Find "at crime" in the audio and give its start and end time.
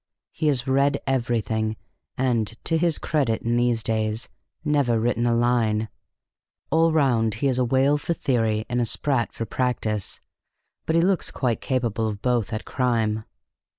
12.51-13.25